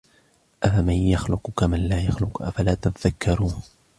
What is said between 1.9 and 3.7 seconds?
يخلق أفلا تذكرون